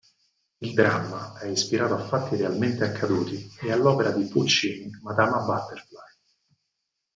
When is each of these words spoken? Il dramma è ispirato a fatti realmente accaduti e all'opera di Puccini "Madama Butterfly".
Il 0.61 0.73
dramma 0.73 1.37
è 1.37 1.45
ispirato 1.47 1.93
a 1.93 1.99
fatti 2.03 2.35
realmente 2.35 2.83
accaduti 2.83 3.47
e 3.61 3.71
all'opera 3.71 4.09
di 4.09 4.25
Puccini 4.25 4.89
"Madama 5.03 5.43
Butterfly". 5.45 6.13